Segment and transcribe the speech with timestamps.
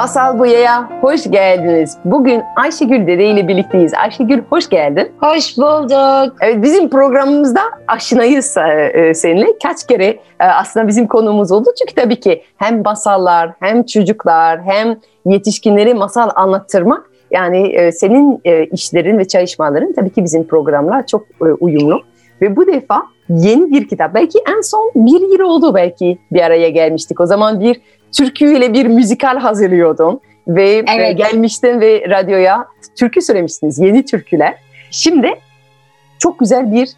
[0.00, 1.98] Masal Buya'ya hoş geldiniz.
[2.04, 3.94] Bugün Ayşegül Dede ile birlikteyiz.
[3.94, 5.12] Ayşegül hoş geldin.
[5.20, 6.36] Hoş bulduk.
[6.40, 9.46] Evet, bizim programımızda aşinayız e, e, seninle.
[9.62, 10.06] Kaç kere
[10.40, 11.68] e, aslında bizim konumuz oldu.
[11.78, 17.10] Çünkü tabii ki hem masallar, hem çocuklar, hem yetişkinleri masal anlattırmak.
[17.30, 18.40] Yani senin
[18.72, 21.26] işlerin ve çalışmaların tabii ki bizim programlar çok
[21.60, 22.02] uyumlu.
[22.42, 24.14] Ve bu defa yeni bir kitap.
[24.14, 27.20] Belki en son bir yıl oldu belki bir araya gelmiştik.
[27.20, 27.80] O zaman bir
[28.16, 31.18] türküyle bir müzikal hazırlıyordun ve e, Evet.
[31.18, 32.66] gelmiştin ve radyoya
[32.98, 33.78] türkü söylemiştiniz.
[33.78, 34.54] Yeni türküler.
[34.90, 35.34] Şimdi
[36.18, 36.88] çok güzel bir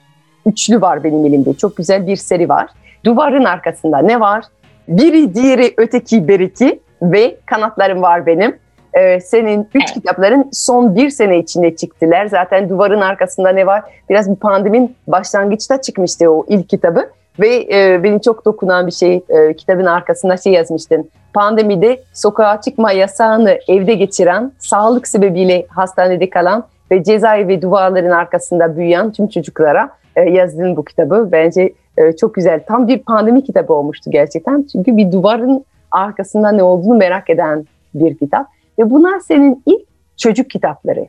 [0.46, 1.54] üçlü var benim elimde.
[1.54, 2.68] Çok güzel bir seri var.
[3.04, 4.44] Duvarın arkasında ne var?
[4.88, 8.56] Biri, diğeri, öteki, beriki ve kanatlarım var benim.
[8.94, 9.94] Ee, senin üç Evet.
[9.94, 12.26] kitapların son bir sene içinde çıktılar.
[12.26, 13.82] Zaten duvarın arkasında ne var?
[14.10, 17.10] Biraz bir pandemin başlangıçta çıkmıştı o ilk kitabı.
[17.40, 21.10] Ve e, beni çok dokunan bir şey, e, kitabın arkasında şey yazmıştın.
[21.34, 29.12] Pandemide sokağa çıkma yasağını evde geçiren, sağlık sebebiyle hastanede kalan ve cezaevi duvarların arkasında büyüyen
[29.12, 32.60] tüm çocuklara e, yazdığın bu kitabı bence e, çok güzel.
[32.66, 34.66] Tam bir pandemi kitabı olmuştu gerçekten.
[34.72, 38.46] Çünkü bir duvarın arkasında ne olduğunu merak eden bir kitap.
[38.78, 39.82] Ve bunlar senin ilk
[40.16, 41.06] çocuk kitapları.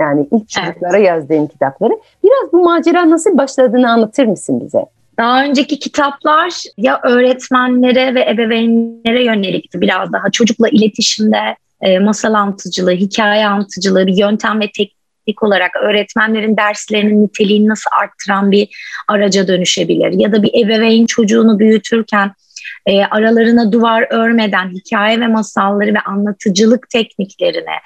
[0.00, 1.98] Yani ilk çocuklara yazdığın kitapları.
[2.24, 4.86] Biraz bu macera nasıl başladığını anlatır mısın bize?
[5.18, 10.30] Daha önceki kitaplar ya öğretmenlere ve ebeveynlere yönelikti biraz daha.
[10.30, 17.68] Çocukla iletişimde e, masal anlatıcılığı, hikaye anlatıcılığı, bir yöntem ve teknik olarak öğretmenlerin derslerinin niteliğini
[17.68, 18.68] nasıl arttıran bir
[19.08, 20.12] araca dönüşebilir.
[20.12, 22.32] Ya da bir ebeveyn çocuğunu büyütürken
[22.86, 27.76] e, aralarına duvar örmeden hikaye ve masalları ve anlatıcılık tekniklerini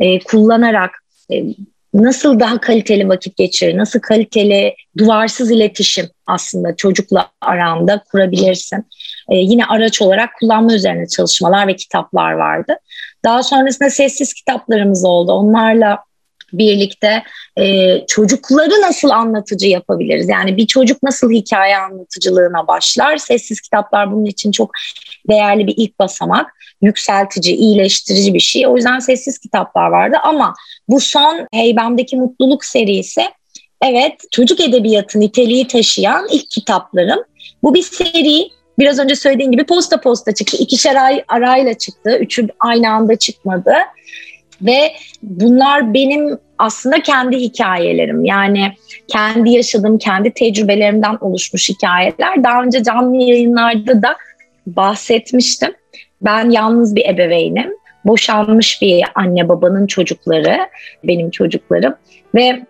[0.00, 0.90] e, kullanarak
[1.32, 1.44] e,
[1.94, 8.86] nasıl daha kaliteli vakit geçirir, nasıl kaliteli duvarsız iletişim aslında çocukla aranda kurabilirsin.
[9.30, 12.76] Ee, yine araç olarak kullanma üzerine çalışmalar ve kitaplar vardı.
[13.24, 15.32] Daha sonrasında sessiz kitaplarımız oldu.
[15.32, 15.98] Onlarla
[16.52, 17.22] birlikte
[17.56, 20.28] e, çocukları nasıl anlatıcı yapabiliriz?
[20.28, 23.16] Yani bir çocuk nasıl hikaye anlatıcılığına başlar?
[23.16, 24.70] Sessiz kitaplar bunun için çok
[25.28, 26.54] değerli bir ilk basamak.
[26.82, 28.66] Yükseltici, iyileştirici bir şey.
[28.66, 30.54] O yüzden sessiz kitaplar vardı ama
[30.88, 33.22] bu son Heybem'deki Mutluluk serisi
[33.82, 37.18] evet çocuk edebiyatı niteliği taşıyan ilk kitaplarım.
[37.62, 38.48] Bu bir seri.
[38.78, 40.56] Biraz önce söylediğim gibi posta posta çıktı.
[40.60, 42.18] İkişer ay arayla çıktı.
[42.20, 43.72] Üçü aynı anda çıkmadı.
[44.62, 44.92] Ve
[45.22, 48.24] bunlar benim aslında kendi hikayelerim.
[48.24, 48.72] Yani
[49.08, 52.44] kendi yaşadığım, kendi tecrübelerimden oluşmuş hikayeler.
[52.44, 54.16] Daha önce canlı yayınlarda da
[54.76, 55.74] bahsetmiştim.
[56.22, 57.72] Ben yalnız bir ebeveynim.
[58.04, 60.58] Boşanmış bir anne babanın çocukları,
[61.04, 61.94] benim çocuklarım.
[62.34, 62.62] Ve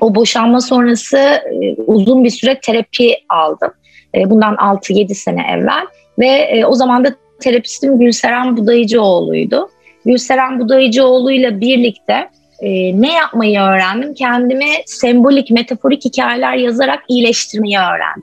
[0.00, 3.72] o boşanma sonrası e, uzun bir süre terapi aldım.
[4.14, 5.86] E, bundan 6-7 sene evvel.
[6.18, 9.70] Ve e, o zaman da terapistim Gülseren Budayıcıoğlu'ydu.
[10.04, 12.28] Gülseren Budayıcıoğlu'yla birlikte
[12.60, 14.14] e, ne yapmayı öğrendim?
[14.14, 18.22] Kendimi sembolik, metaforik hikayeler yazarak iyileştirmeyi öğrendim.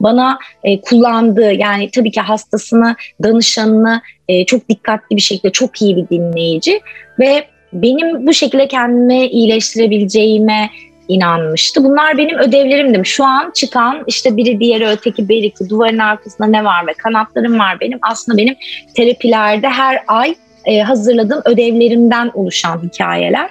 [0.00, 5.96] Bana e, kullandığı yani tabii ki hastasını, danışanını e, çok dikkatli bir şekilde çok iyi
[5.96, 6.80] bir dinleyici
[7.18, 10.70] ve benim bu şekilde kendimi iyileştirebileceğime
[11.08, 11.84] inanmıştı.
[11.84, 13.06] Bunlar benim ödevlerimdim.
[13.06, 17.80] Şu an çıkan işte biri diğeri öteki beriki duvarın arkasında ne var ve kanatlarım var
[17.80, 17.98] benim.
[18.02, 18.54] Aslında benim
[18.94, 23.50] terapilerde her ay e, hazırladığım ödevlerimden oluşan hikayeler.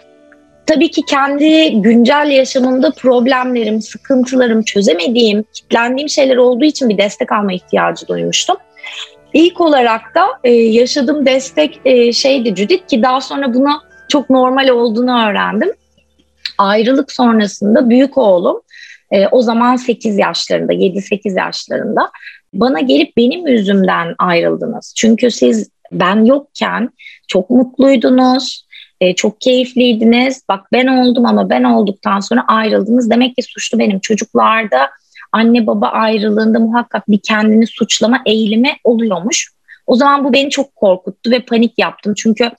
[0.68, 7.53] Tabii ki kendi güncel yaşamımda problemlerim, sıkıntılarım, çözemediğim, kitlendiğim şeyler olduğu için bir destek alma
[7.53, 8.56] ihtiyacı duymuştum.
[9.34, 14.68] İlk olarak da e, yaşadığım destek e, şeydi Judith ki daha sonra bunu çok normal
[14.68, 15.72] olduğunu öğrendim.
[16.57, 18.62] Ayrılık sonrasında büyük oğlum
[19.12, 22.12] e, o zaman 8 yaşlarında, 7-8 yaşlarında
[22.54, 24.94] bana gelip benim yüzümden ayrıldınız.
[24.98, 26.89] Çünkü siz ben yokken
[27.28, 28.64] çok mutluydunuz,
[29.01, 30.42] e, çok keyifliydiniz.
[30.50, 33.09] Bak ben oldum ama ben olduktan sonra ayrıldınız.
[33.09, 34.00] Demek ki suçlu benim.
[34.00, 34.89] Çocuklarda
[35.31, 39.56] anne baba ayrılığında muhakkak bir kendini suçlama eğilimi oluyormuş.
[39.88, 42.13] O zaman bu beni çok korkuttu ve panik yaptım.
[42.18, 42.51] Çünkü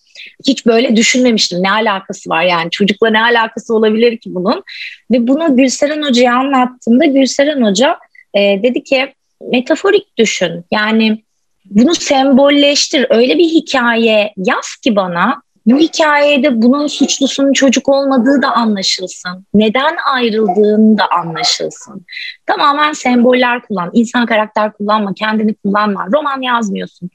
[0.46, 1.62] hiç böyle düşünmemiştim.
[1.62, 4.62] Ne alakası var yani çocukla ne alakası olabilir ki bunun?
[5.10, 7.98] Ve bunu Gülseren Hoca'ya anlattığımda Gülseren Hoca
[8.34, 10.64] e, dedi ki metaforik düşün.
[10.70, 11.22] Yani
[11.64, 13.06] bunu sembolleştir.
[13.10, 19.46] Öyle bir hikaye yaz ki bana bu hikayede bunun suçlusunun çocuk olmadığı da anlaşılsın.
[19.54, 22.06] Neden ayrıldığını da anlaşılsın.
[22.46, 26.06] Tamamen semboller kullan, insan karakter kullanma, kendini kullanma.
[26.12, 27.10] Roman yazmıyorsun.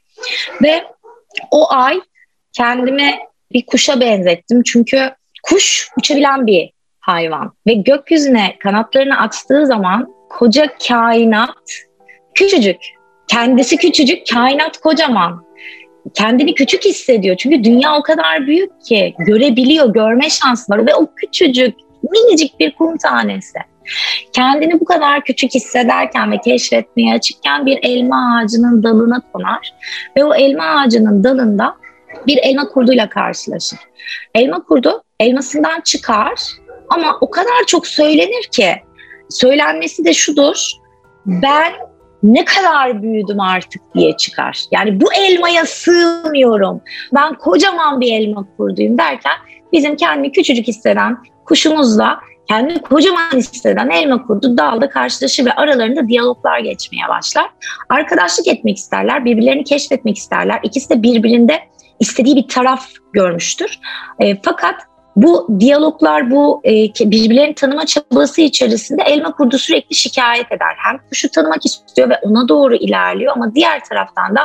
[0.63, 0.83] Ve
[1.51, 2.01] o ay
[2.53, 3.19] kendimi
[3.53, 4.63] bir kuşa benzettim.
[4.63, 5.11] Çünkü
[5.43, 11.55] kuş uçabilen bir hayvan ve gökyüzüne kanatlarını açtığı zaman koca kainat
[12.33, 12.77] küçücük.
[13.27, 15.50] Kendisi küçücük, kainat kocaman.
[16.13, 17.35] Kendini küçük hissediyor.
[17.37, 21.75] Çünkü dünya o kadar büyük ki görebiliyor, görme şansı var ve o küçücük,
[22.11, 23.59] minicik bir kum tanesi.
[24.33, 29.73] Kendini bu kadar küçük hissederken ve keşfetmeye açıkken bir elma ağacının dalına konar
[30.17, 31.75] ve o elma ağacının dalında
[32.27, 33.79] bir elma kurduyla karşılaşır.
[34.35, 36.39] Elma kurdu elmasından çıkar
[36.89, 38.75] ama o kadar çok söylenir ki
[39.29, 40.71] söylenmesi de şudur.
[41.25, 41.73] Ben
[42.23, 44.63] ne kadar büyüdüm artık diye çıkar.
[44.71, 46.81] Yani bu elmaya sığmıyorum.
[47.13, 49.37] Ben kocaman bir elma kurduyum derken
[49.73, 56.59] bizim kendini küçücük hisseden kuşumuzla kendini kocaman hisseden elma kurdu dalda karşılaşır ve aralarında diyaloglar
[56.59, 57.49] geçmeye başlar.
[57.89, 60.59] Arkadaşlık etmek isterler, birbirlerini keşfetmek isterler.
[60.63, 61.59] İkisi de birbirinde
[61.99, 63.79] istediği bir taraf görmüştür.
[64.19, 64.75] E, fakat
[65.15, 66.71] bu diyaloglar, bu e,
[67.11, 70.75] birbirlerini tanıma çabası içerisinde elma kurdu sürekli şikayet eder.
[70.77, 74.41] Hem kuşu tanımak istiyor ve ona doğru ilerliyor ama diğer taraftan da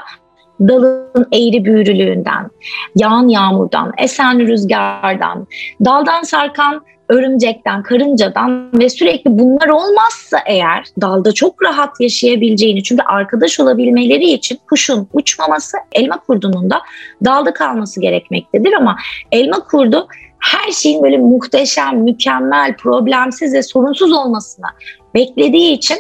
[0.61, 2.51] dalın eğri büğrülüğünden,
[2.97, 5.47] yağan yağmurdan, esen rüzgardan,
[5.85, 13.61] daldan sarkan örümcekten, karıncadan ve sürekli bunlar olmazsa eğer dalda çok rahat yaşayabileceğini çünkü arkadaş
[13.61, 16.81] olabilmeleri için kuşun uçmaması elma kurdunun da
[17.25, 18.97] dalda kalması gerekmektedir ama
[19.33, 24.67] elma kurdu her şeyin böyle muhteşem, mükemmel, problemsiz ve sorunsuz olmasını
[25.15, 25.97] beklediği için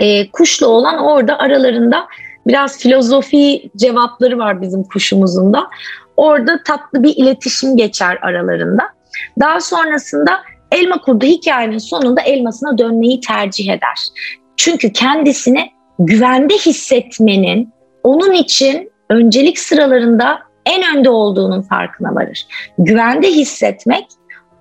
[0.00, 2.06] e, kuşla olan orada aralarında
[2.46, 5.66] biraz filozofi cevapları var bizim kuşumuzun da.
[6.16, 8.82] Orada tatlı bir iletişim geçer aralarında.
[9.40, 10.40] Daha sonrasında
[10.72, 13.98] elma kurdu hikayenin sonunda elmasına dönmeyi tercih eder.
[14.56, 17.72] Çünkü kendisini güvende hissetmenin
[18.02, 22.46] onun için öncelik sıralarında en önde olduğunun farkına varır.
[22.78, 24.06] Güvende hissetmek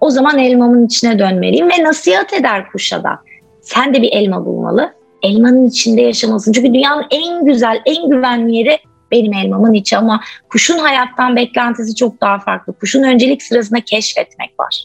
[0.01, 3.19] o zaman elmamın içine dönmeliyim ve nasihat eder kuşa da.
[3.61, 4.93] Sen de bir elma bulmalı.
[5.21, 6.51] Elmanın içinde yaşamasın.
[6.51, 8.77] Çünkü dünyanın en güzel, en güvenli yeri
[9.11, 12.73] benim elmamın içi ama kuşun hayattan beklentisi çok daha farklı.
[12.73, 14.83] Kuşun öncelik sırasında keşfetmek var.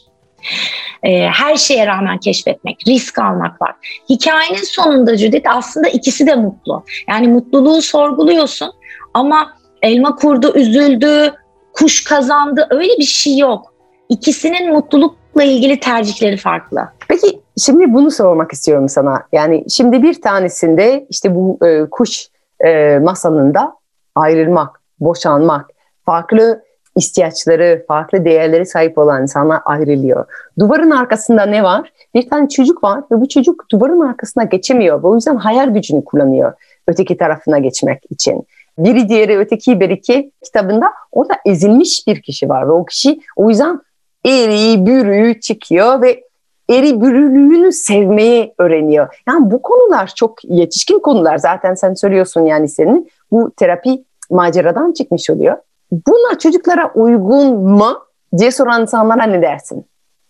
[1.03, 3.75] Ee, her şeye rağmen keşfetmek, risk almak var.
[4.09, 6.83] Hikayenin sonunda Judith aslında ikisi de mutlu.
[7.09, 8.71] Yani mutluluğu sorguluyorsun
[9.13, 11.33] ama elma kurdu, üzüldü,
[11.73, 13.73] kuş kazandı öyle bir şey yok.
[14.09, 16.81] İkisinin mutlulukla ilgili tercihleri farklı.
[17.09, 19.23] Peki şimdi bunu sormak istiyorum sana.
[19.31, 22.27] Yani şimdi bir tanesinde işte bu e, kuş
[22.65, 23.75] e, masalında
[24.15, 25.69] ayrılmak, boşanmak,
[26.05, 26.63] farklı
[26.95, 30.25] ihtiyaçları, farklı değerleri sahip olan insanlar ayrılıyor.
[30.59, 31.93] Duvarın arkasında ne var?
[32.15, 35.03] Bir tane çocuk var ve bu çocuk duvarın arkasına geçemiyor.
[35.03, 36.53] O yüzden hayal gücünü kullanıyor
[36.87, 38.43] öteki tarafına geçmek için.
[38.79, 43.49] Biri diğeri öteki bir iki kitabında orada ezilmiş bir kişi var ve o kişi o
[43.49, 43.79] yüzden
[44.25, 46.23] eri bürüğü çıkıyor ve
[46.69, 49.21] eri bürülüğünü sevmeyi öğreniyor.
[49.27, 55.29] Yani bu konular çok yetişkin konular zaten sen söylüyorsun yani senin bu terapi maceradan çıkmış
[55.29, 55.57] oluyor.
[55.91, 57.99] Bunlar çocuklara uygun mu
[58.37, 59.85] diye soran insanlara ne dersin?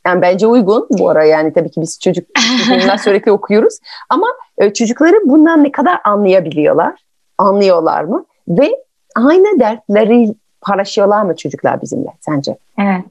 [0.08, 2.28] Yani bence uygun bu ara yani tabii ki biz çocuk
[2.70, 7.04] bunlar sürekli okuyoruz ama e, çocukları bundan ne kadar anlayabiliyorlar?
[7.38, 8.26] Anlıyorlar mı?
[8.50, 8.76] Ve
[9.16, 12.58] aynı dertleri paylaşıyorlar mı çocuklar bizimle sence?
[12.80, 13.06] Evet.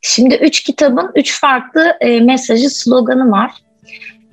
[0.00, 3.52] Şimdi üç kitabın üç farklı e, mesajı, sloganı var.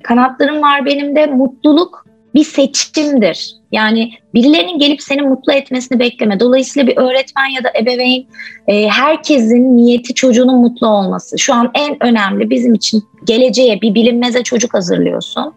[0.02, 3.61] Kanatlarım var benim de mutluluk bir seçimdir.
[3.72, 6.40] Yani birilerinin gelip seni mutlu etmesini bekleme.
[6.40, 8.26] Dolayısıyla bir öğretmen ya da ebeveyn
[8.68, 11.38] e, herkesin niyeti çocuğunun mutlu olması.
[11.38, 15.54] Şu an en önemli bizim için geleceğe bir bilinmeze çocuk hazırlıyorsun.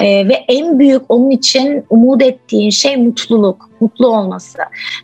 [0.00, 4.58] E, ve en büyük onun için umut ettiğin şey mutluluk, mutlu olması.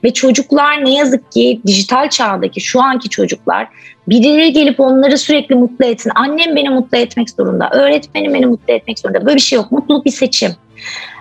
[0.04, 3.68] Ve çocuklar ne yazık ki dijital çağdaki şu anki çocuklar
[4.08, 6.12] birileri gelip onları sürekli mutlu etsin.
[6.14, 9.26] Annem beni mutlu etmek zorunda, öğretmenim beni mutlu etmek zorunda.
[9.26, 9.72] Böyle bir şey yok.
[9.72, 10.50] Mutluluk bir seçim.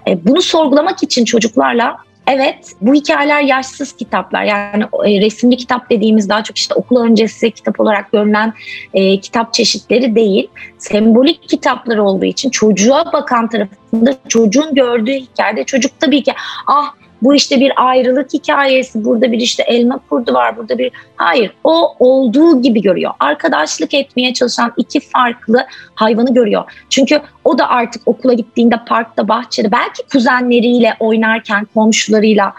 [0.07, 4.43] E, bunu sorgulamak için çocuklarla Evet, bu hikayeler yaşsız kitaplar.
[4.43, 8.53] Yani e, resimli kitap dediğimiz daha çok işte okul öncesi kitap olarak görülen
[8.93, 10.47] e, kitap çeşitleri değil.
[10.77, 16.33] Sembolik kitaplar olduğu için çocuğa bakan tarafında çocuğun gördüğü hikayede çocuk tabii ki
[16.67, 16.93] ah
[17.23, 20.91] bu işte bir ayrılık hikayesi, burada bir işte elma kurdu var, burada bir...
[21.15, 23.11] Hayır, o olduğu gibi görüyor.
[23.19, 25.65] Arkadaşlık etmeye çalışan iki farklı
[25.95, 26.63] hayvanı görüyor.
[26.89, 32.53] Çünkü o da artık okula gittiğinde parkta, bahçede, belki kuzenleriyle oynarken, komşularıyla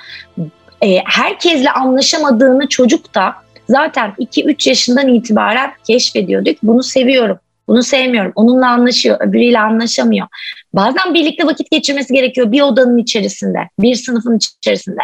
[0.83, 3.35] e, herkesle anlaşamadığını çocuk da
[3.69, 6.57] zaten 2-3 yaşından itibaren keşfediyorduk.
[6.63, 7.39] Bunu seviyorum.
[7.69, 8.33] Bunu sevmiyorum.
[8.35, 10.27] Onunla anlaşıyor, öbürüyle anlaşamıyor.
[10.75, 15.01] Bazen birlikte vakit geçirmesi gerekiyor bir odanın içerisinde, bir sınıfın içerisinde.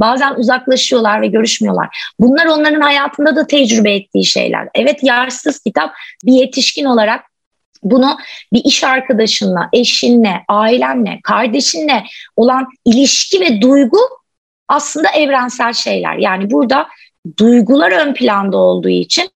[0.00, 2.12] Bazen uzaklaşıyorlar ve görüşmüyorlar.
[2.20, 4.68] Bunlar onların hayatında da tecrübe ettiği şeyler.
[4.74, 5.92] Evet yaşsız kitap
[6.24, 7.24] bir yetişkin olarak
[7.82, 8.18] bunu
[8.52, 12.04] bir iş arkadaşınla, eşinle, ailenle, kardeşinle
[12.36, 13.98] olan ilişki ve duygu
[14.68, 16.16] aslında evrensel şeyler.
[16.16, 16.88] Yani burada
[17.38, 19.30] duygular ön planda olduğu için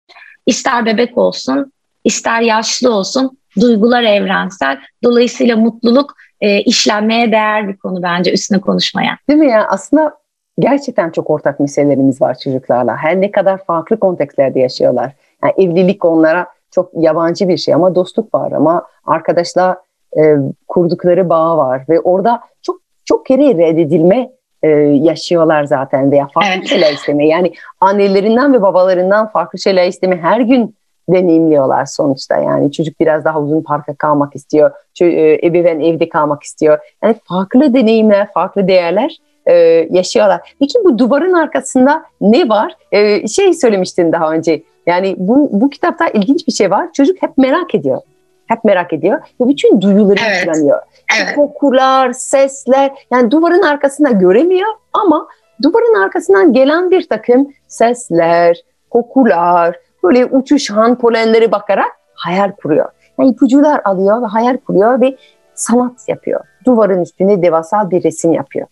[0.46, 1.72] ister bebek olsun,
[2.04, 4.78] ister yaşlı olsun duygular evrensel.
[5.04, 9.18] Dolayısıyla mutluluk e, işlenmeye değer bir konu bence üstüne konuşmaya.
[9.28, 9.66] Değil mi ya?
[9.68, 10.12] Aslında
[10.58, 12.96] gerçekten çok ortak meselelerimiz var çocuklarla.
[12.96, 15.12] Her ne kadar farklı kontekstlerde yaşıyorlar.
[15.42, 19.82] Yani evlilik onlara çok yabancı bir şey ama dostluk var ama arkadaşla
[20.18, 20.36] e,
[20.68, 24.30] kurdukları bağ var ve orada çok çok kere reddedilme
[24.62, 26.68] e, yaşıyorlar zaten veya farklı evet.
[26.68, 27.28] şeyler isteme.
[27.28, 30.76] Yani annelerinden ve babalarından farklı şeyler isteme her gün
[31.08, 32.36] deneyimliyorlar sonuçta.
[32.36, 34.70] Yani çocuk biraz daha uzun parka kalmak istiyor.
[35.00, 36.78] E, ebeveyn evde kalmak istiyor.
[37.02, 39.54] Yani farklı deneyimler, farklı değerler e,
[39.90, 40.54] yaşıyorlar.
[40.60, 42.76] Peki bu duvarın arkasında ne var?
[42.92, 44.62] E, şey söylemiştin daha önce.
[44.86, 46.92] Yani bu, bu kitapta ilginç bir şey var.
[46.92, 48.00] Çocuk hep merak ediyor.
[48.46, 50.44] Hep merak ediyor ve bütün duyuları evet.
[50.44, 50.80] kullanıyor.
[51.22, 51.34] Evet.
[51.34, 55.28] Kokular, sesler yani duvarın arkasında göremiyor ama
[55.62, 62.88] duvarın arkasından gelen bir takım sesler, kokular, böyle uçuşan polenleri bakarak hayal kuruyor.
[63.18, 65.16] Yani ipucular alıyor ve hayal kuruyor ve
[65.54, 66.40] sanat yapıyor.
[66.64, 68.66] Duvarın üstüne devasal bir resim yapıyor.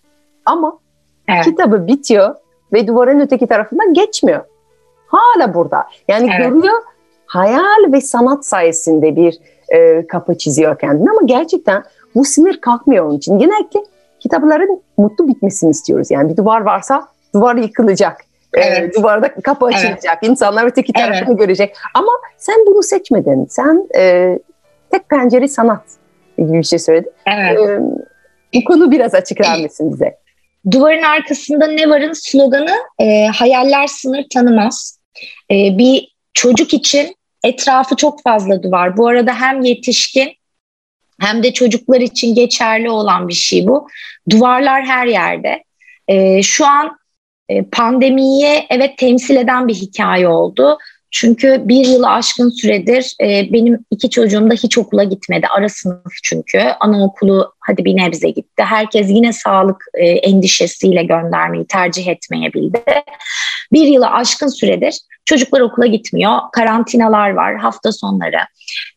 [0.46, 0.78] Ama
[1.28, 1.44] evet.
[1.44, 2.34] kitabı bitiyor
[2.72, 4.44] ve duvarın öteki tarafından geçmiyor.
[5.06, 5.86] Hala burada.
[6.08, 6.48] Yani evet.
[6.48, 6.82] görüyor
[7.26, 9.38] hayal ve sanat sayesinde bir
[9.68, 13.38] e, kapı çiziyor kendine ama gerçekten bu sinir kalkmıyor onun için.
[13.38, 13.80] Genellikle
[14.20, 16.10] kitapların mutlu bitmesini istiyoruz.
[16.10, 18.20] Yani bir duvar varsa duvar yıkılacak.
[18.56, 18.96] E, evet.
[18.96, 20.18] E, duvarda kapı açılacak.
[20.22, 20.30] Evet.
[20.30, 21.38] İnsanlar öteki tarafını evet.
[21.38, 21.76] görecek.
[21.94, 23.46] Ama sen bunu seçmedin.
[23.46, 24.38] Sen e,
[24.92, 25.82] tek pencere sanat
[26.38, 27.12] gibi bir şey söyledin.
[27.26, 27.58] Evet.
[27.58, 27.80] E,
[28.54, 30.16] bu konu biraz açıklar mısın bize?
[30.70, 34.98] Duvarın arkasında ne varın sloganı e, hayaller sınır tanımaz.
[35.50, 38.96] E, bir çocuk için etrafı çok fazla duvar.
[38.96, 40.32] Bu arada hem yetişkin
[41.20, 43.88] hem de çocuklar için geçerli olan bir şey bu.
[44.30, 45.64] Duvarlar her yerde.
[46.08, 46.98] E, şu an
[47.48, 50.78] e, pandemiye evet temsil eden bir hikaye oldu.
[51.10, 55.46] Çünkü bir yılı aşkın süredir e, benim iki çocuğum da hiç okula gitmedi.
[55.56, 56.58] Ara sınıf çünkü.
[56.80, 58.62] Anaokulu hadi bir nebze gitti.
[58.62, 62.82] Herkes yine sağlık e, endişesiyle göndermeyi tercih etmeyebildi.
[63.72, 66.38] Bir yılı aşkın süredir çocuklar okula gitmiyor.
[66.52, 68.40] Karantinalar var hafta sonları.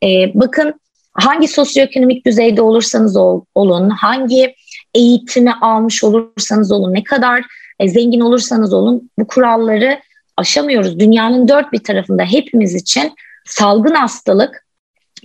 [0.04, 0.80] E, bakın
[1.14, 4.56] hangi sosyoekonomik düzeyde olursanız ol, olun, hangi
[4.94, 7.44] eğitimi almış olursanız olun, ne kadar
[7.80, 10.02] e, zengin olursanız olun bu kuralları
[10.38, 11.00] aşamıyoruz.
[11.00, 13.16] Dünyanın dört bir tarafında hepimiz için
[13.46, 14.68] salgın hastalık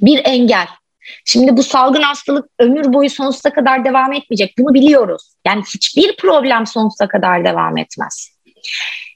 [0.01, 0.67] bir engel.
[1.25, 4.55] Şimdi bu salgın hastalık ömür boyu sonsuza kadar devam etmeyecek.
[4.59, 5.35] Bunu biliyoruz.
[5.47, 8.29] Yani hiçbir problem sonsuza kadar devam etmez.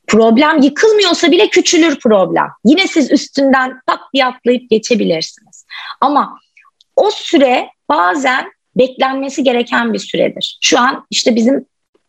[0.07, 2.49] Problem yıkılmıyorsa bile küçülür problem.
[2.64, 5.66] Yine siz üstünden tak bir atlayıp geçebilirsiniz.
[6.00, 6.38] Ama
[6.97, 10.59] o süre bazen beklenmesi gereken bir süredir.
[10.61, 11.66] Şu an işte bizim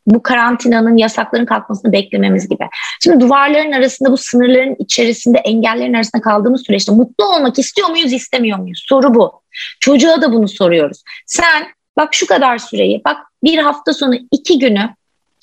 [0.07, 2.67] bu karantinanın, yasakların kalkmasını beklememiz gibi.
[3.03, 8.59] Şimdi duvarların arasında, bu sınırların içerisinde, engellerin arasında kaldığımız süreçte mutlu olmak istiyor muyuz, istemiyor
[8.59, 8.85] muyuz?
[8.87, 9.41] Soru bu.
[9.79, 11.03] Çocuğa da bunu soruyoruz.
[11.25, 14.89] Sen bak şu kadar süreyi, bak bir hafta sonu iki günü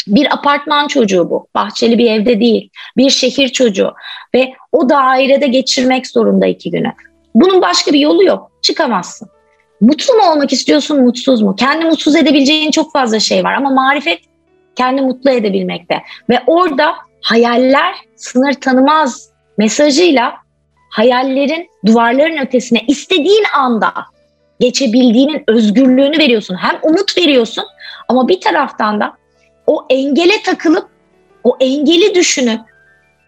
[0.06, 1.46] bir apartman çocuğu bu.
[1.54, 2.70] Bahçeli bir evde değil.
[2.96, 3.92] Bir şehir çocuğu.
[4.34, 6.92] Ve o dairede geçirmek zorunda iki günü.
[7.34, 8.50] Bunun başka bir yolu yok.
[8.62, 9.28] Çıkamazsın.
[9.80, 11.56] Mutlu mu olmak istiyorsun, mutsuz mu?
[11.56, 14.20] Kendi mutsuz edebileceğin çok fazla şey var ama marifet
[14.76, 16.02] kendi mutlu edebilmekte.
[16.30, 20.34] Ve orada hayaller sınır tanımaz mesajıyla
[20.90, 23.92] hayallerin duvarların ötesine istediğin anda
[24.60, 26.54] geçebildiğinin özgürlüğünü veriyorsun.
[26.54, 27.64] Hem umut veriyorsun
[28.08, 29.12] ama bir taraftan da
[29.66, 30.88] o engele takılıp
[31.44, 32.60] o engeli düşünüp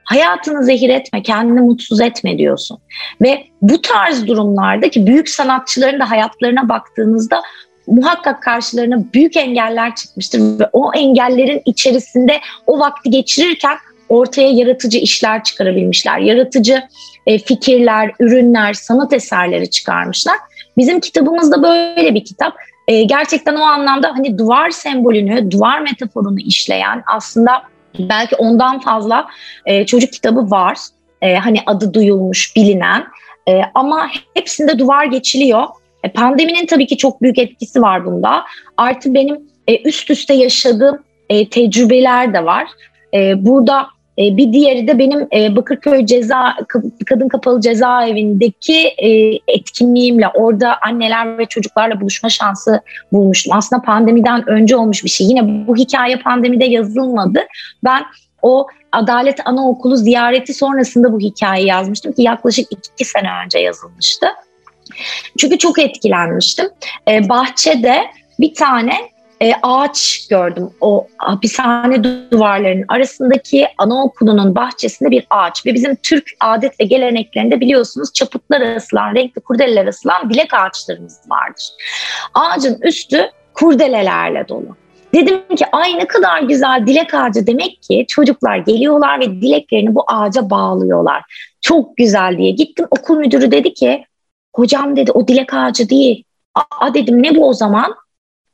[0.05, 2.79] hayatını zehir etme, kendini mutsuz etme diyorsun.
[3.23, 7.43] Ve bu tarz durumlarda ki büyük sanatçıların da hayatlarına baktığınızda
[7.87, 13.77] muhakkak karşılarına büyük engeller çıkmıştır ve o engellerin içerisinde o vakti geçirirken
[14.09, 16.19] ortaya yaratıcı işler çıkarabilmişler.
[16.19, 16.83] Yaratıcı
[17.27, 20.37] e, fikirler, ürünler, sanat eserleri çıkarmışlar.
[20.77, 22.55] Bizim kitabımız da böyle bir kitap.
[22.89, 27.63] E, gerçekten o anlamda hani duvar sembolünü, duvar metaforunu işleyen aslında
[27.99, 29.27] belki ondan fazla
[29.67, 30.79] e, çocuk kitabı var.
[31.23, 33.05] Hani adı duyulmuş, bilinen.
[33.75, 35.67] Ama hepsinde duvar geçiliyor
[36.07, 38.45] e, pandeminin tabii ki çok büyük etkisi var bunda.
[38.77, 40.99] Artı benim e, üst üste yaşadığım
[41.29, 42.67] e, tecrübeler de var.
[43.37, 43.87] burada
[44.19, 45.21] bir diğeri de benim
[45.57, 46.57] Bakırköy ceza
[47.07, 48.95] Kadın Kapalı Cezaevindeki
[49.49, 52.81] etkinliğimle orada anneler ve çocuklarla buluşma şansı
[53.13, 53.53] bulmuştum.
[53.57, 55.27] Aslında pandemiden önce olmuş bir şey.
[55.27, 57.41] Yine bu hikaye pandemide yazılmadı.
[57.85, 58.03] Ben
[58.43, 64.27] o Adalet Anaokulu ziyareti sonrasında bu hikayeyi yazmıştım ki yaklaşık iki sene önce yazılmıştı.
[65.39, 66.69] Çünkü çok etkilenmiştim.
[67.09, 68.03] Ee, bahçede
[68.41, 68.95] bir tane
[69.43, 70.71] e, ağaç gördüm.
[70.81, 75.67] O hapishane duvarlarının arasındaki anaokulunun bahçesinde bir ağaç.
[75.67, 81.65] Ve bizim Türk adet ve geleneklerinde biliyorsunuz çaputlar asılan, renkli kurdeleler asılan dilek ağaçlarımız vardır.
[82.35, 84.77] Ağacın üstü kurdelelerle dolu.
[85.15, 90.05] Dedim ki ay ne kadar güzel dilek ağacı demek ki çocuklar geliyorlar ve dileklerini bu
[90.07, 91.23] ağaca bağlıyorlar.
[91.61, 94.05] Çok güzel diye gittim okul müdürü dedi ki
[94.57, 96.25] hocam dedi o dilek ağacı değil.
[96.55, 97.95] Aa dedim ne bu o zaman?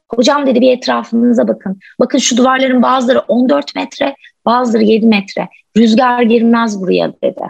[0.09, 1.81] Hocam dedi bir etrafınıza bakın.
[2.01, 4.17] Bakın şu duvarların bazıları 14 metre,
[4.47, 5.49] bazıları 7 metre.
[5.77, 7.43] Rüzgar girmez buraya dedi.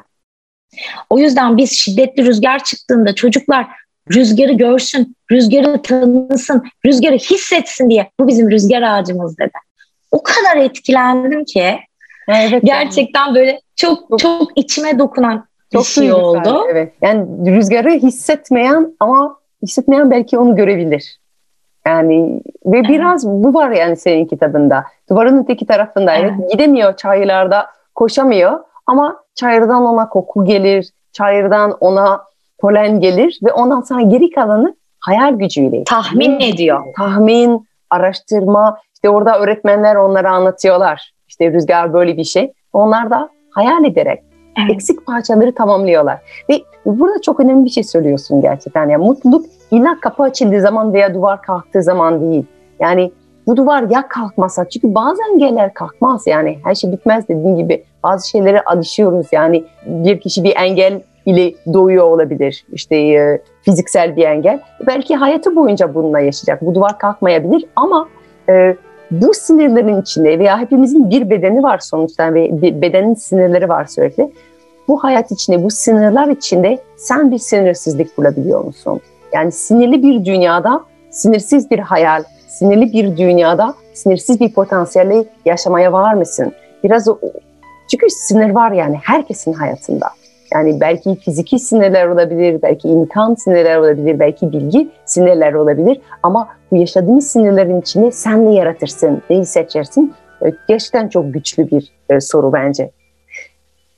[1.10, 3.66] O yüzden biz şiddetli rüzgar çıktığında çocuklar
[4.14, 9.58] rüzgarı görsün, rüzgarı tanısın, rüzgarı hissetsin diye bu bizim rüzgar ağacımız dedi.
[10.10, 11.78] O kadar etkilendim ki
[12.28, 13.34] evet, gerçekten yani.
[13.34, 16.66] böyle çok, çok çok içime dokunan çok bir şey oldu.
[16.70, 16.92] Evet.
[17.02, 17.26] Yani
[17.56, 21.18] rüzgarı hissetmeyen ama hissetmeyen belki onu görebilir.
[21.86, 22.88] Yani ve evet.
[22.88, 24.84] biraz bu var yani senin kitabında.
[25.10, 26.32] Duvarın öteki tarafında evet.
[26.38, 32.22] evet gidemiyor çayırlarda, koşamıyor ama çayırdan ona koku gelir, çayırdan ona
[32.58, 35.84] polen gelir ve ondan sonra geri kalanı hayal gücüyle.
[35.84, 36.80] Tahmin ediyor.
[36.96, 38.78] Tahmin, araştırma.
[38.94, 41.12] İşte orada öğretmenler onlara anlatıyorlar.
[41.28, 42.52] İşte rüzgar böyle bir şey.
[42.72, 44.22] Onlar da hayal ederek
[44.58, 44.70] evet.
[44.74, 46.18] eksik parçaları tamamlıyorlar.
[46.50, 48.88] Ve burada çok önemli bir şey söylüyorsun gerçekten.
[48.88, 52.44] Yani mutluluk illa kapı açıldığı zaman veya duvar kalktığı zaman değil.
[52.80, 53.12] Yani
[53.46, 58.28] bu duvar ya kalkmasa çünkü bazen engeller kalkmaz yani her şey bitmez dediğim gibi bazı
[58.28, 62.64] şeylere alışıyoruz yani bir kişi bir engel ile doğuyor olabilir.
[62.72, 64.60] İşte e, fiziksel bir engel.
[64.86, 66.62] Belki hayatı boyunca bununla yaşayacak.
[66.62, 68.08] Bu duvar kalkmayabilir ama
[68.48, 68.76] e,
[69.12, 74.30] bu sinirlerin içinde veya hepimizin bir bedeni var sonuçta ve bir bedenin sinirleri var sürekli.
[74.88, 79.00] Bu hayat içinde, bu sinirler içinde sen bir sinirsizlik bulabiliyor musun?
[79.32, 86.14] Yani sinirli bir dünyada sinirsiz bir hayal, sinirli bir dünyada sinirsiz bir potansiyelle yaşamaya var
[86.14, 86.52] mısın?
[86.84, 87.18] Biraz o,
[87.90, 90.06] çünkü sinir var yani herkesin hayatında.
[90.54, 96.00] Yani belki fiziki sinirler olabilir, belki imkan sinirler olabilir, belki bilgi sinirler olabilir.
[96.22, 100.14] Ama bu yaşadığımız sinirlerin içine sen ne yaratırsın, neyi seçersin?
[100.68, 102.90] Gerçekten çok güçlü bir e, soru bence.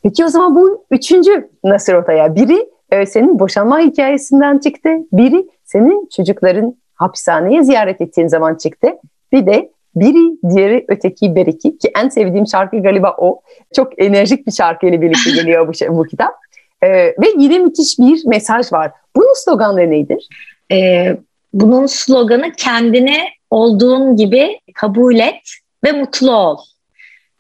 [0.03, 2.35] Peki o zaman bu üçüncü nasıl ortaya?
[2.35, 4.91] Biri e, senin boşanma hikayesinden çıktı.
[5.13, 8.89] Biri senin çocukların hapishaneye ziyaret ettiğin zaman çıktı.
[9.33, 13.41] Bir de biri, diğeri, öteki, beriki ki en sevdiğim şarkı galiba o.
[13.77, 16.35] Çok enerjik bir şarkıyla birlikte geliyor bu, şey, bu kitap.
[16.83, 18.93] Ee, ve yine müthiş bir mesaj var.
[19.17, 20.29] Bunun sloganları nedir?
[20.73, 21.17] Ee,
[21.55, 23.19] bunun sloganı kendini
[23.51, 25.51] olduğun gibi kabul et
[25.85, 26.59] ve mutlu ol.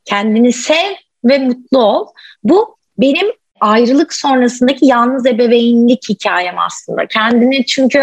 [0.04, 0.92] Kendini sev
[1.24, 2.06] ve mutlu ol.
[2.44, 3.26] Bu benim
[3.64, 7.06] ayrılık sonrasındaki yalnız ebeveynlik hikayem aslında.
[7.06, 7.98] Kendini çünkü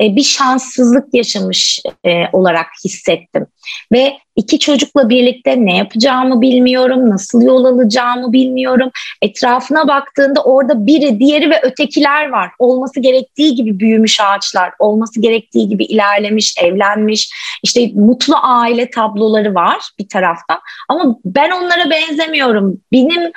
[0.00, 3.46] e, bir şanssızlık yaşamış e, olarak hissettim.
[3.92, 8.90] Ve iki çocukla birlikte ne yapacağımı bilmiyorum, nasıl yol alacağımı bilmiyorum.
[9.22, 12.50] Etrafına baktığında orada biri, diğeri ve ötekiler var.
[12.58, 17.30] Olması gerektiği gibi büyümüş ağaçlar, olması gerektiği gibi ilerlemiş, evlenmiş.
[17.62, 20.58] İşte mutlu aile tabloları var bir taraftan.
[20.88, 22.80] Ama ben onlara benzemiyorum.
[22.92, 23.32] Benim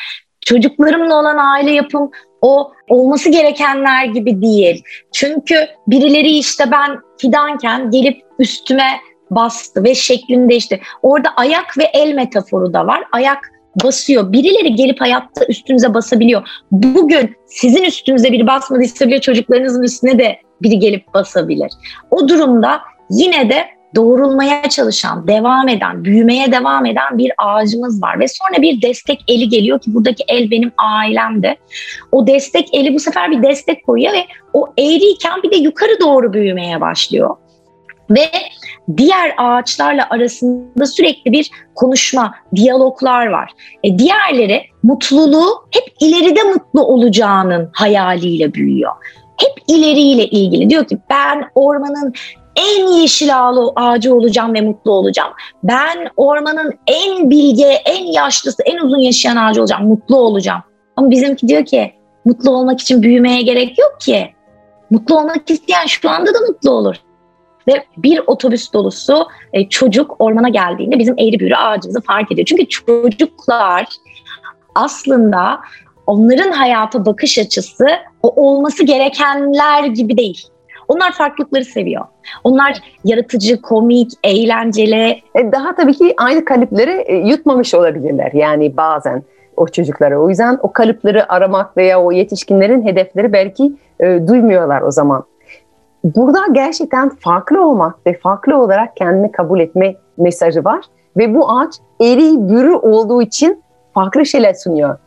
[0.50, 4.84] çocuklarımla olan aile yapım o olması gerekenler gibi değil.
[5.12, 5.56] Çünkü
[5.88, 8.90] birileri işte ben fidanken gelip üstüme
[9.32, 13.04] bastı ve şeklinde işte orada ayak ve el metaforu da var.
[13.12, 13.52] Ayak
[13.84, 14.32] basıyor.
[14.32, 16.48] Birileri gelip hayatta üstünüze basabiliyor.
[16.72, 21.72] Bugün sizin üstünüze biri basmadıysa bile çocuklarınızın üstüne de biri gelip basabilir.
[22.12, 28.20] O durumda yine de doğrulmaya çalışan, devam eden, büyümeye devam eden bir ağacımız var.
[28.20, 31.58] Ve sonra bir destek eli geliyor ki buradaki el benim ailemde.
[32.12, 36.34] O destek eli bu sefer bir destek koyuyor ve o eğriyken bir de yukarı doğru
[36.34, 37.36] büyümeye başlıyor.
[38.10, 38.26] Ve
[38.98, 43.52] diğer ağaçlarla arasında sürekli bir konuşma, diyaloglar var.
[43.84, 48.92] E diğerleri mutluluğu hep ileride mutlu olacağının hayaliyle büyüyor
[49.40, 50.70] hep ileriyle ilgili.
[50.70, 52.14] Diyor ki ben ormanın
[52.60, 53.30] en yeşil
[53.76, 55.34] ağacı olacağım ve mutlu olacağım.
[55.64, 60.62] Ben ormanın en bilge, en yaşlısı, en uzun yaşayan ağacı olacağım, mutlu olacağım.
[60.96, 61.94] Ama bizimki diyor ki
[62.26, 64.34] mutlu olmak için büyümeye gerek yok ki.
[64.90, 66.96] Mutlu olmak isteyen şu anda da mutlu olur.
[67.68, 72.46] Ve bir otobüs dolusu e, çocuk ormana geldiğinde bizim eğri büğrü ağacımızı fark ediyor.
[72.46, 73.88] Çünkü çocuklar
[74.76, 75.60] aslında
[76.08, 77.88] onların hayata bakış açısı
[78.24, 80.48] o olması gerekenler gibi değil.
[80.90, 82.06] Onlar farklılıkları seviyor.
[82.44, 85.22] Onlar yaratıcı, komik, eğlenceli.
[85.36, 89.24] E, daha tabii ki aynı kalıpları e, yutmamış olabilirler yani bazen
[89.58, 90.20] o çocuklara.
[90.20, 95.24] O yüzden o kalıpları aramak veya o yetişkinlerin hedefleri belki e, duymuyorlar o zaman.
[96.04, 100.86] Burada gerçekten farklı olmak ve farklı olarak kendini kabul etme mesajı var.
[101.18, 104.98] Ve bu ağaç eri bürü olduğu için farklı şeyler sunuyor.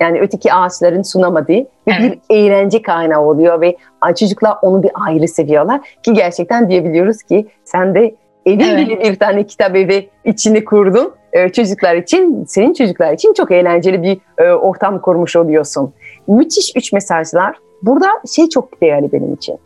[0.00, 2.18] Yani öteki ağaçların sunamadığı ve Evet.
[2.28, 3.76] bir eğlence kaynağı oluyor ve
[4.16, 5.80] çocuklar onu bir ayrı seviyorlar.
[6.02, 8.14] Ki gerçekten diyebiliyoruz ki sen de
[8.46, 9.04] evin Evet.
[9.04, 11.12] bir tane kitap evi içini kurdun.
[11.32, 15.92] Ee, çocuklar için, senin çocuklar için çok eğlenceli bir e, ortam kurmuş oluyorsun.
[16.28, 17.56] Müthiş üç mesajlar.
[17.82, 19.58] Burada şey çok değerli benim için.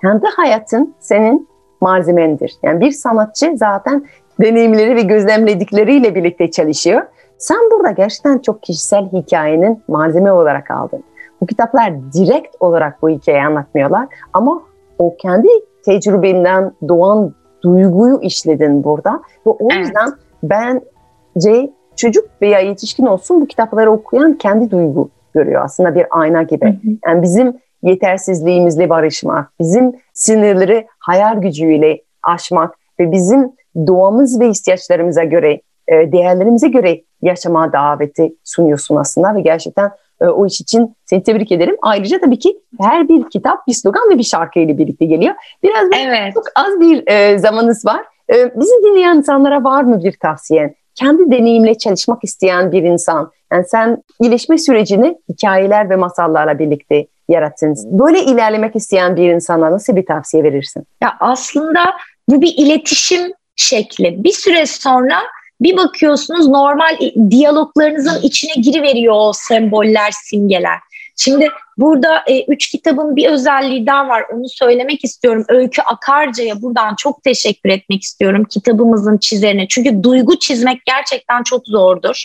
[0.00, 1.48] Kendi hayatın senin
[1.80, 2.52] malzemendir.
[2.62, 4.06] Yani bir sanatçı zaten
[4.40, 7.02] deneyimleri ve gözlemledikleriyle birlikte çalışıyor.
[7.38, 11.04] Sen burada gerçekten çok kişisel hikayenin malzeme olarak aldın.
[11.40, 14.62] Bu kitaplar direkt olarak bu hikayeyi anlatmıyorlar ama
[14.98, 15.48] o kendi
[15.84, 19.12] tecrübenden doğan duyguyu işledin burada.
[19.46, 19.86] Ve o Evet.
[19.86, 26.42] yüzden bence çocuk veya yetişkin olsun bu kitapları okuyan kendi duygu görüyor aslında bir ayna
[26.42, 26.78] gibi.
[27.06, 33.52] Yani bizim yetersizliğimizle barışmak, bizim sınırları hayal gücüyle aşmak ve bizim
[33.86, 40.46] doğamız ve ihtiyaçlarımıza göre, e, değerlerimize göre yaşama daveti sunuyorsun aslında ve gerçekten e, o
[40.46, 41.76] iş için seni tebrik ederim.
[41.82, 45.34] Ayrıca tabii ki her bir kitap bir slogan ve bir şarkı ile birlikte geliyor.
[45.62, 46.34] Biraz da Evet.
[46.34, 48.04] çok az bir e, zamanınız var.
[48.34, 50.74] E, bizi dinleyen insanlara var mı bir tavsiyen?
[50.94, 53.30] Kendi deneyimle çalışmak isteyen bir insan.
[53.52, 57.76] Yani sen iyileşme sürecini hikayeler ve masallarla birlikte yarattın.
[57.84, 60.86] Böyle ilerlemek isteyen bir insana nasıl bir tavsiye verirsin?
[61.02, 61.80] Ya aslında
[62.28, 64.24] bu bir iletişim şekli.
[64.24, 65.16] Bir süre sonra
[65.60, 66.98] bir bakıyorsunuz normal
[67.30, 70.78] diyaloglarınızın içine giriveriyor o semboller, simgeler.
[71.18, 74.24] Şimdi burada e, üç kitabın bir özelliği daha var.
[74.32, 75.44] Onu söylemek istiyorum.
[75.48, 79.68] Öykü Akarca'ya buradan çok teşekkür etmek istiyorum kitabımızın çizerine.
[79.68, 82.24] Çünkü duygu çizmek gerçekten çok zordur.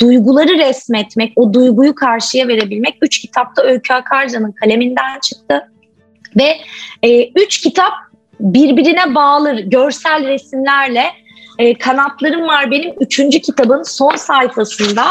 [0.00, 2.96] Duyguları resmetmek, o duyguyu karşıya verebilmek.
[3.02, 5.70] Üç kitapta Öykü Akarca'nın kaleminden çıktı.
[6.36, 6.56] Ve
[7.02, 7.92] e, üç kitap
[8.40, 11.04] birbirine bağlı görsel resimlerle
[11.58, 15.04] e, kanatlarım var benim üçüncü kitabın son sayfasında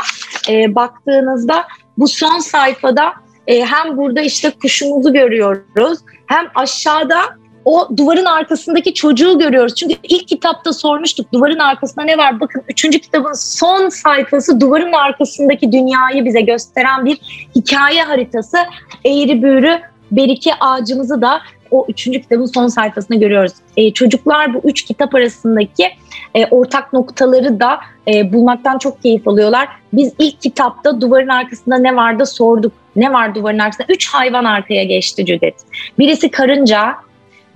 [0.50, 1.64] e, baktığınızda
[1.98, 3.14] bu son sayfada
[3.48, 7.18] e, hem burada işte kuşumuzu görüyoruz hem aşağıda
[7.66, 9.76] o duvarın arkasındaki çocuğu görüyoruz.
[9.76, 12.40] Çünkü ilk kitapta sormuştuk duvarın arkasında ne var?
[12.40, 17.16] Bakın üçüncü kitabın son sayfası duvarın arkasındaki dünyayı bize gösteren bir
[17.56, 18.58] hikaye haritası.
[19.06, 19.80] Eğri büğrü
[20.12, 21.42] beriki ağacımızı da
[21.74, 23.54] o üçüncü kitabın son sayfasında görüyoruz.
[23.78, 25.88] E, çocuklar bu üç kitap arasındaki
[26.36, 29.70] e, ortak noktaları da e, bulmaktan çok keyif alıyorlar.
[29.94, 32.74] Biz ilk kitapta duvarın arkasında ne vardı sorduk.
[32.96, 33.88] Ne var duvarın arkasında?
[33.90, 35.56] Üç hayvan arkaya geçti Cüdet.
[36.00, 36.96] Birisi karınca,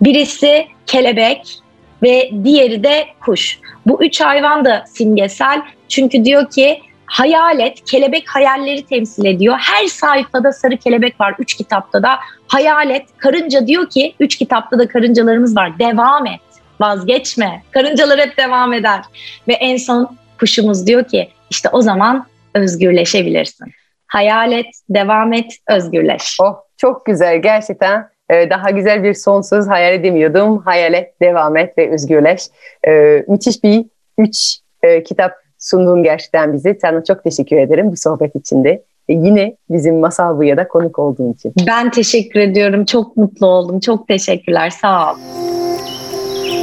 [0.02, 1.60] birisi kelebek
[2.04, 3.60] ve diğeri de kuş.
[3.86, 5.62] Bu üç hayvan da simgesel.
[5.88, 9.58] Çünkü diyor ki hayalet, kelebek hayalleri temsil ediyor.
[9.60, 11.36] Her sayfada sarı kelebek var.
[11.40, 12.10] Üç kitapta da
[12.48, 15.80] hayalet, karınca diyor ki, üç kitapta da karıncalarımız var.
[15.80, 16.42] Devam et,
[16.80, 17.64] vazgeçme.
[17.72, 19.02] Karıncalar hep devam eder.
[19.48, 23.68] Ve en son kuşumuz diyor ki, işte o zaman özgürleşebilirsin.
[24.08, 26.38] Hayal et, devam et, özgürleş.
[26.42, 30.58] Oh çok güzel gerçekten e, daha güzel bir sonsuz hayal edemiyordum.
[30.58, 32.42] Hayal et, devam et ve özgürleş.
[32.88, 33.86] E, müthiş bir
[34.18, 36.78] üç e, kitap sundun gerçekten bizi.
[36.82, 38.84] Sana çok teşekkür ederim bu sohbet içinde.
[39.10, 41.54] E, yine bizim Masal Buya'da konuk olduğun için.
[41.68, 42.86] Ben teşekkür ediyorum.
[42.86, 43.80] Çok mutlu oldum.
[43.80, 44.70] Çok teşekkürler.
[44.70, 45.18] Sağ ol.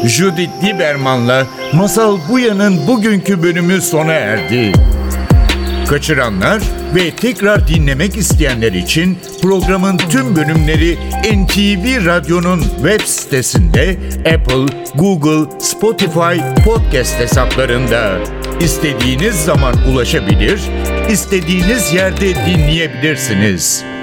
[0.05, 4.73] Judith Lieberman'la Masal Buya'nın bugünkü bölümü sona erdi.
[5.89, 6.63] Kaçıranlar
[6.95, 16.65] ve tekrar dinlemek isteyenler için programın tüm bölümleri NTV Radyo'nun web sitesinde Apple, Google, Spotify
[16.65, 18.19] podcast hesaplarında
[18.61, 20.61] istediğiniz zaman ulaşabilir,
[21.11, 23.94] istediğiniz yerde dinleyebilirsiniz.